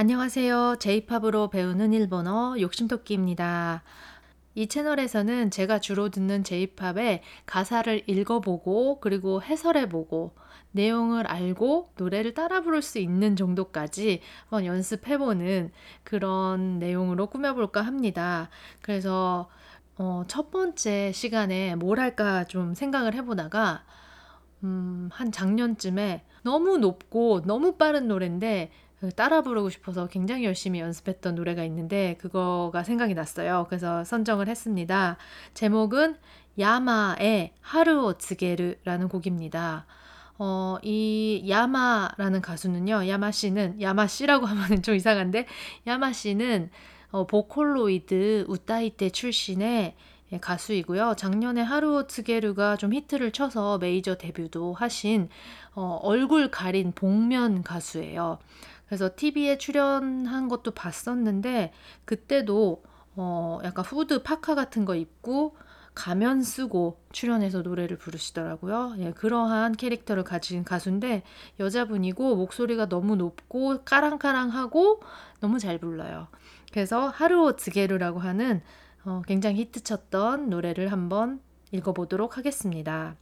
[0.00, 0.76] 안녕하세요.
[0.78, 3.82] 제이팝으로 배우는 일본어 욕심토끼입니다.
[4.54, 10.34] 이 채널에서는 제가 주로 듣는 제이팝의 가사를 읽어보고 그리고 해설해보고
[10.70, 15.70] 내용을 알고 노래를 따라 부를 수 있는 정도까지 한번 연습해보는
[16.02, 18.48] 그런 내용으로 꾸며볼까 합니다.
[18.80, 19.50] 그래서
[19.98, 23.84] 어, 첫 번째 시간에 뭘 할까 좀 생각을 해보다가
[24.64, 31.34] 음, 한 작년쯤에 너무 높고 너무 빠른 노래인데 그 따라 부르고 싶어서 굉장히 열심히 연습했던
[31.34, 33.66] 노래가 있는데 그거가 생각이 났어요.
[33.68, 35.16] 그래서 선정을 했습니다.
[35.54, 36.16] 제목은
[36.58, 39.86] 야마의 하루오 츠게르라는 곡입니다.
[40.38, 43.08] 어, 이 야마라는 가수는요.
[43.08, 45.46] 야마 씨는 야마 씨라고 하면 좀 이상한데
[45.86, 46.70] 야마 씨는
[47.10, 49.94] 어, 보컬로이드 우타이테 출신의
[50.32, 51.14] 예, 가수이고요.
[51.16, 55.28] 작년에 하루오 트게르가 좀 히트를 쳐서 메이저 데뷔도 하신
[55.74, 58.38] 어, 얼굴 가린 복면 가수예요.
[58.90, 61.72] 그래서 TV에 출연한 것도 봤었는데
[62.04, 62.82] 그때도
[63.14, 65.56] 어 약간 후드 파카 같은 거 입고
[65.94, 68.96] 가면 쓰고 출연해서 노래를 부르시더라고요.
[68.98, 71.22] 예, 그러한 캐릭터를 가진 가수인데
[71.60, 75.02] 여자분이고 목소리가 너무 높고 까랑까랑하고
[75.38, 76.26] 너무 잘 불러요.
[76.72, 78.60] 그래서 하루오 즈게루라고 하는
[79.04, 83.14] 어, 굉장히 히트쳤던 노래를 한번 읽어보도록 하겠습니다.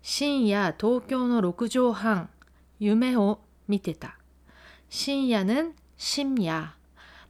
[0.00, 2.35] 신야 도쿄의 6畳半
[2.79, 4.17] 夢を 見てた.
[4.89, 6.75] 深夜는 심야.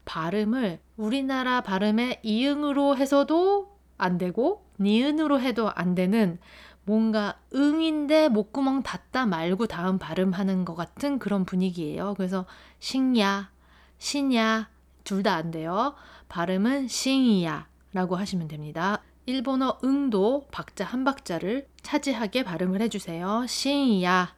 [0.06, 6.40] 발음을 우리나라 발음의 이응으로 해서도 안 되고 니은으로 해도 안 되는
[6.86, 12.16] 뭔가 응인데 목구멍 닫다 말고 다음 발음하는 것 같은 그런 분위기예요.
[12.18, 12.46] 그래서
[12.80, 13.52] 신야,
[14.00, 14.70] 신야
[15.04, 15.94] 둘 다 안 돼요.
[16.30, 19.04] 발음은 신이야라고 하시면 됩니다.
[19.28, 23.46] 일본어 응도 박자 한 박자를 차지하게 발음을 해주세요.
[23.48, 24.35] 신이야.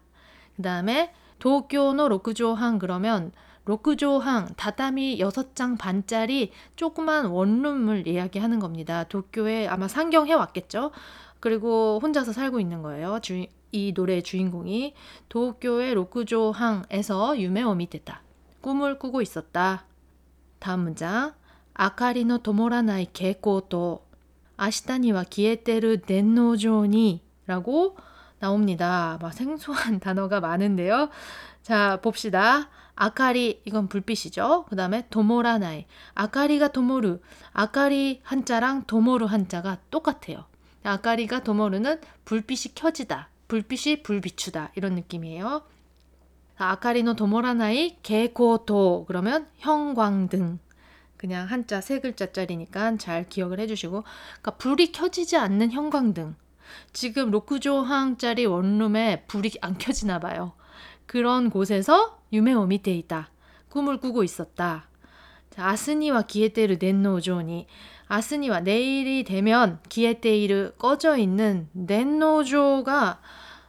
[0.59, 3.31] 그 다음에 도쿄노 로쿠조항 그러면
[3.64, 9.05] 로크조항 다다미 6장 반짜리 조그만 원룸을 이야기하는 겁니다.
[9.05, 10.91] 도쿄에 아마 상경해 왔겠죠.
[11.39, 13.20] 그리고 혼자서 살고 있는 거예요.
[13.23, 14.95] 주인, 이 노래의 주인공이
[15.29, 18.23] 도쿄의 로크조항에서 유메오 미테다.
[18.61, 19.85] 꿈을 꾸고 있었다.
[20.58, 21.35] 다음 문장.
[21.75, 24.05] 아카리노 도모라나이 개코도
[24.57, 27.96] 아시타니와 기에테르 덴노조니 라고
[28.39, 29.19] 나옵니다.
[29.21, 31.11] 막 생소한 단어가 많은데요.
[31.63, 32.69] 자, 봅시다.
[32.95, 34.67] 아카리, 이건 불빛이죠.
[34.69, 35.87] 그 다음에 도모라나이.
[36.15, 37.21] 아카리가 도모르.
[37.53, 40.45] 아카리 한자랑 도모르 한자가 똑같아요.
[40.83, 43.29] 아카리가 도모르는 불빛이 켜지다.
[43.49, 44.73] 불빛이 불비추다.
[44.75, 45.63] 이런 느낌이에요.
[46.57, 50.59] 아카리노 도모라나이 개고도 그러면 형광등.
[51.17, 56.35] 그냥 한자 세 글자짜리니까 잘 기억을 해주시고 그러니까 불이 켜지지 않는 형광등.
[56.92, 60.52] 지금 로쿠조항짜리 원룸에 불이 안 켜지나 봐요.
[61.06, 63.30] 그런 곳에서 유메오 미테 있다.
[63.68, 64.89] 꿈을 꾸고 있었다.
[65.51, 67.67] 자, 아스니와 기에테르 넨노조니
[68.08, 73.20] 아스니와 내일이 되면 기에테이르 꺼져 있는 넨노조가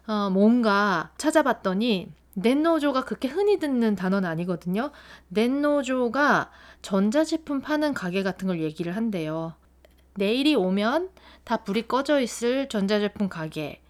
[0.07, 2.11] 어, 뭔가 찾아봤더니
[2.41, 4.91] 넨노조가 그렇게 흔히 듣는 단어는 아니거든요.
[5.33, 6.51] 넨노조가
[6.81, 9.55] 전자제품 파는 가게 같은 걸 얘기를 한대요.
[10.15, 11.09] 내일이 오면
[11.43, 13.81] 다 불이 꺼져 있을 전자제품 가게.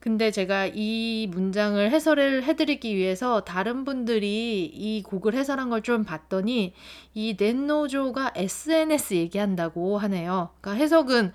[0.00, 6.74] 근데 제가 이 문장을 해설을 해드리기 위해서 다른 분들이 이 곡을 해설한 걸 좀 봤더니
[7.14, 10.50] 이 넷노조가 SNS 얘기한다고 하네요.
[10.60, 11.32] 그러니까 해석은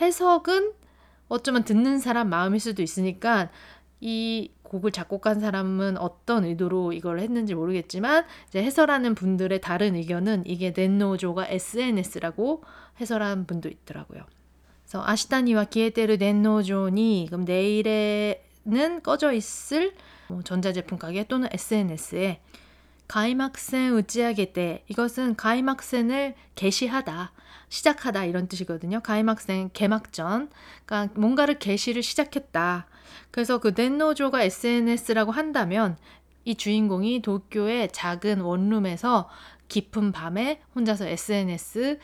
[0.00, 0.72] 해석은
[1.28, 3.50] 어쩌면 듣는 사람 마음일 수도 있으니까
[4.06, 10.74] 이 곡을 작곡한 사람은 어떤 의도로 이걸 했는지 모르겠지만 이제 해설하는 분들의 다른 의견은 이게
[10.76, 12.62] 넷노조가 SNS라고
[13.00, 14.22] 해설한 분도 있더라고요.
[14.82, 19.94] 그래서 아시타니와 기에테르 넷노조니 그럼 내일에는 꺼져 있을
[20.28, 22.42] 뭐 전자제품 가게 또는 SNS에
[23.08, 27.32] 가이막센 우찌하게 때 이것은 가이막센을 개시하다
[27.68, 29.00] 시작하다 이런 뜻이거든요.
[29.00, 30.50] 가이막센 개막전
[30.84, 32.86] 그러니까 뭔가를 개시를 시작했다.
[33.30, 35.96] 그래서 그 넷노조가 SNS라고 한다면
[36.44, 39.28] 이 주인공이 도쿄의 작은 원룸에서
[39.68, 41.98] 깊은 밤에 혼자서 SNS를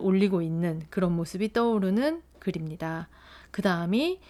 [0.00, 3.08] 올리고 있는 그런 모습이 떠오르는 글입니다.
[3.50, 4.20] 그 다음이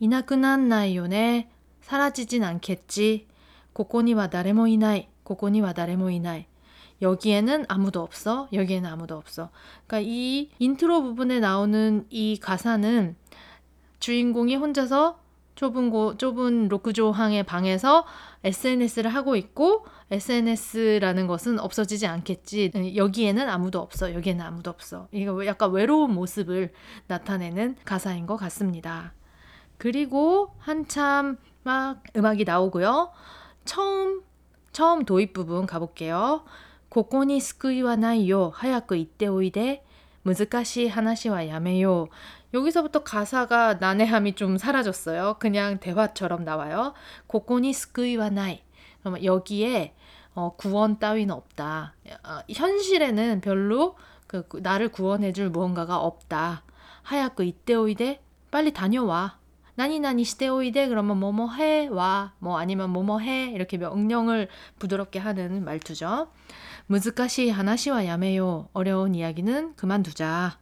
[0.00, 1.50] いなくなんないよね
[1.82, 3.28] 사라지진 않겠지.
[3.74, 5.26] ここには誰もいない.
[5.26, 6.46] ここには誰もいない.
[7.02, 8.48] 여기에는 아무도 없어.
[8.52, 9.50] 여기에는 아무도 없어.
[9.86, 13.16] 그러니까 이 인트로 부분에 나오는 이 가사는
[13.98, 15.18] 주인공이 혼자서
[15.54, 18.04] 좁은 곳, 좁은 로크조항의 방에서
[18.42, 22.72] SNS를 하고 있고 SNS라는 것은 없어지지 않겠지.
[22.96, 24.12] 여기에는 아무도 없어.
[24.14, 25.08] 여기에는 아무도 없어.
[25.12, 26.72] 이거 약간 외로운 모습을
[27.06, 29.12] 나타내는 가사인 것 같습니다.
[29.78, 33.10] 그리고 한참 막 음악이 나오고요.
[33.64, 34.22] 처음
[34.73, 36.43] 처음 도입 부분 가볼게요.
[36.89, 38.51] ここに救いはないよ.
[38.55, 39.83] 하얗고 이때 오이데.
[40.25, 42.07] 難しい 하나시와 야매요.
[42.53, 45.35] 여기서부터 가사가 난해함이 좀 사라졌어요.
[45.39, 46.93] 그냥 대화처럼 나와요.
[47.27, 48.63] ここに救いはない.
[49.01, 49.93] 그러면 여기에
[50.35, 51.95] 어, 구원 따위는 없다.
[52.23, 53.95] 어, 현실에는 별로
[54.27, 56.63] 그, 그, 나를 구원해줄 무언가가 없다.
[57.03, 58.21] 하얗고 이때 오이데
[58.51, 59.37] 빨리 다녀와.
[59.76, 64.48] 나니나니 시대오이데 그러면 뭐뭐 해 와 뭐 아니면 뭐뭐 해 이렇게 명령을
[64.78, 66.28] 부드럽게 하는 말투죠.
[66.86, 68.68] 무즈카시 하나시와 야매요.
[68.72, 70.58] 어려운 이야기는 그만두자.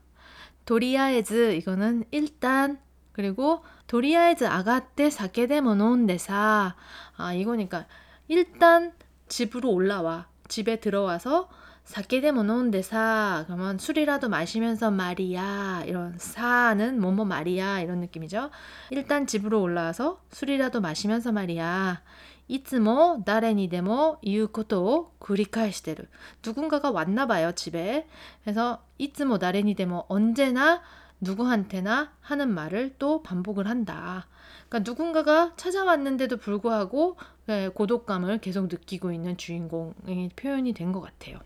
[0.64, 2.79] 도리아에즈 이거는 일단
[3.12, 6.75] 그리고 도리아에즈 아가떼 사케데모 노운데사
[7.17, 7.87] 아 이거니까
[8.29, 8.93] 일단
[9.29, 11.49] 집으로 올라와 집에 들어와서
[11.86, 18.50] 사케데모 노운데사 그러면 술이라도 마시면서 말이야 이런 사는 뭐뭐 말이야 이런 느낌이죠
[18.92, 22.01] 일단 집으로 올라와서 술이라도 마시면서 말이야
[22.50, 26.07] いつも誰にでも言うことを繰り返してる.
[26.45, 28.07] 누군가가 왔나 봐요, 집에.
[28.45, 30.81] 그래서 いつも誰にでも 언제나
[31.19, 34.27] 누구한테나 하는 말을 또 반복을 한다.
[34.69, 37.18] 그러니까 누군가가 찾아왔는데도 불구하고
[37.48, 41.39] 네, 고독감을 계속 느끼고 있는 주인공이 표현이 된 것 같아요.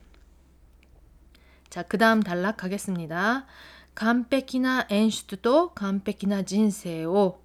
[1.75, 3.45] 자, 그 다음 단락 가겠습니다.
[3.93, 7.39] 完璧な演出と完璧な人生を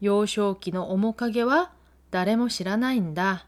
[0.00, 1.72] 幼少期の面影は
[2.10, 3.46] 誰も知らないんだ.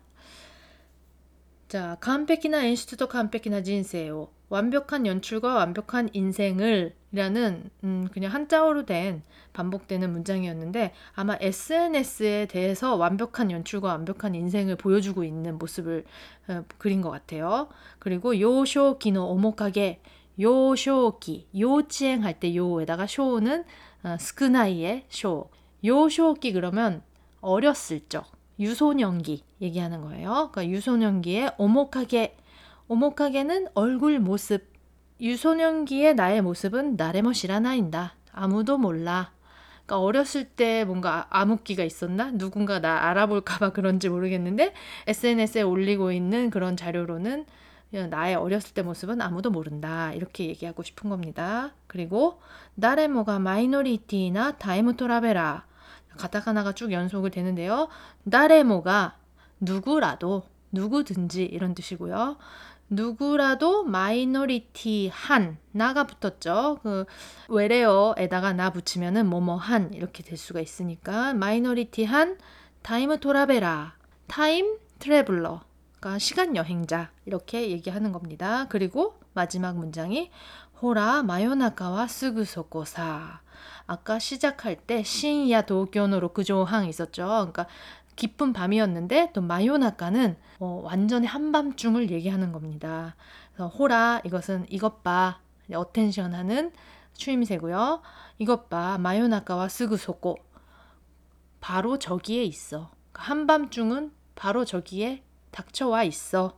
[1.69, 12.48] 자, 完璧な演出と完璧な人生を 완벽한 연출과 완벽한 인생을 이라는 음, 그냥 한자어로 된 반복되는 문장이었는데 아마 SNS에
[12.48, 16.04] 대해서 완벽한 연출과 완벽한 인생을 보여주고 있는 모습을
[16.50, 17.70] 어, 그린 것 같아요.
[18.00, 20.02] 그리고 요쇼기노 오목하게
[20.40, 23.64] 요쇼기 요치행 할 때 요에다가 쇼는
[24.04, 25.50] 어, 스크나이의 쇼
[25.86, 27.04] 요쇼기 그러면
[27.40, 28.26] 어렸을 적
[28.60, 30.50] 유소년기 얘기하는 거예요.
[30.52, 32.36] 그러니까 유소년기에 오목하게
[32.92, 34.66] 오목하게는 얼굴 모습
[35.22, 38.16] 유소년기의 나의 모습은 나레모 시라나인다.
[38.34, 39.32] 아무도 몰라.
[39.86, 42.32] 그러니까 어렸을 때 뭔가 암흑기가 있었나?
[42.32, 44.74] 누군가 나 알아볼까봐 그런지 모르겠는데
[45.08, 47.46] SNS에 올리고 있는 그런 자료로는
[48.10, 50.12] 나의 어렸을 때 모습은 아무도 모른다.
[50.12, 51.72] 이렇게 얘기하고 싶은 겁니다.
[51.88, 52.42] 그리고
[52.76, 55.66] 나레모가 마이너리티나 타이무 토라베라
[56.18, 57.88] 가타카나가 쭉 연속을 되는데요.
[58.24, 59.16] 나레모가
[59.62, 60.44] 누구라도
[60.74, 62.38] 누구든지 이런 뜻이고요.
[62.92, 66.80] 누구라도 minority 한 な가 붙었죠.
[66.84, 67.06] 그
[67.48, 72.38] 외래어에다가 な 붙이면은 뭐뭐 한 이렇게 될 수가 있으니까 minority 한
[72.82, 75.62] タイムトラベラー time traveler
[76.00, 78.68] 그러니까 시간 여행자 이렇게 얘기하는 겁니다.
[78.68, 80.30] 그리고 마지막 문장이
[80.82, 83.40] ほら真夜中はすぐそこさ
[83.88, 87.24] 아까 시작할 때 深夜東京の六畳半 있었죠.
[87.24, 87.68] 그러니까
[88.16, 93.16] 깊은 밤이었는데 또 마요나카는 어, 완전히 한밤중을 얘기하는 겁니다.
[93.54, 95.40] 그래서 ほら 이것은 이것 봐
[95.74, 96.72] attention 하는
[97.14, 98.02] 추임새고요.
[98.40, 100.38] 이것 봐 真夜中はすぐそこ
[101.60, 102.90] 바로 저기에 있어.
[103.12, 106.58] 그러니까 한밤중은 바로 저기에 닥쳐와 있어.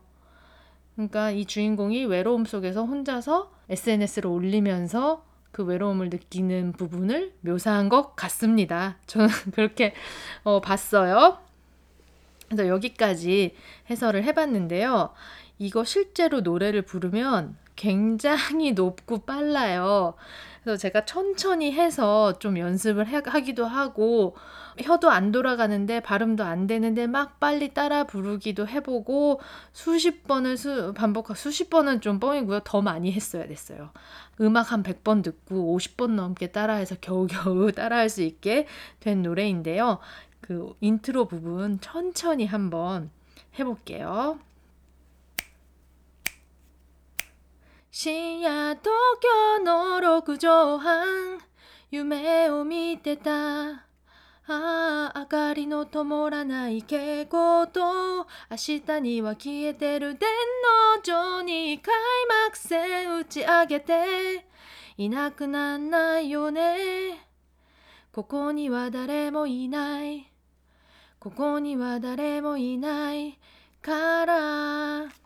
[0.94, 5.24] 그러니까 이 주인공이 외로움 속에서 혼자서 SNS를 올리면서
[5.54, 8.96] 그 외로움을 느끼는 부분을 묘사한 것 같습니다.
[9.06, 9.94] 저는 그렇게
[10.42, 11.38] 어, 봤어요.
[12.48, 13.54] 그래서 여기까지
[13.88, 15.10] 해설을 해봤는데요.
[15.60, 20.14] 이거 실제로 노래를 부르면 굉장히 높고 빨라요.
[20.64, 24.34] 그래서 제가 천천히 해서 좀 연습을 해, 하기도 하고
[24.78, 29.40] 혀도 안 돌아가는데 발음도 안 되는데 막 빨리 따라 부르기도 해보고
[29.74, 32.60] 수십 번을 수, 반복하고 수십 번은 좀 뻥이고요.
[32.64, 33.90] 더 많이 했어야 됐어요.
[34.40, 38.66] 음악 한 100번 듣고 50번 넘게 따라해서 겨우겨우 따라할 수 있게
[39.00, 39.98] 된 노래인데요.
[40.40, 43.10] 그 인트로 부분 천천히 한번
[43.58, 44.38] 해볼게요.
[47.96, 48.82] 深夜東
[49.20, 51.38] 京の6畳半。
[51.92, 53.30] 夢を見てた。
[53.70, 53.82] あ
[54.48, 58.26] あ明かりの灯らない蛍光灯。
[58.50, 60.28] 明日には消えてる電
[60.96, 61.02] 脳
[61.38, 61.94] 上に開
[62.46, 64.44] 幕戦打ち上げて。
[64.96, 67.28] いなくなんないよね。
[68.10, 70.32] ここには誰もいない。
[71.20, 73.38] ここには誰もいない
[73.80, 75.23] から。